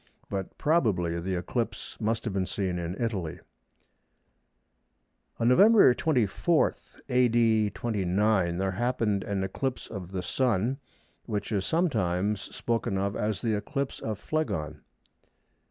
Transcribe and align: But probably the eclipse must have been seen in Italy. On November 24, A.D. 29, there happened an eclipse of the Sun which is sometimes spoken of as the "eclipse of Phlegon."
But 0.31 0.57
probably 0.57 1.19
the 1.19 1.35
eclipse 1.35 1.95
must 2.01 2.23
have 2.23 2.33
been 2.33 2.47
seen 2.47 2.79
in 2.79 2.99
Italy. 2.99 3.39
On 5.39 5.47
November 5.47 5.93
24, 5.93 6.75
A.D. 7.07 7.69
29, 7.69 8.57
there 8.57 8.71
happened 8.71 9.23
an 9.23 9.43
eclipse 9.43 9.85
of 9.85 10.11
the 10.11 10.23
Sun 10.23 10.79
which 11.27 11.51
is 11.51 11.67
sometimes 11.67 12.41
spoken 12.41 12.97
of 12.97 13.15
as 13.15 13.43
the 13.43 13.53
"eclipse 13.53 13.99
of 13.99 14.17
Phlegon." 14.17 14.81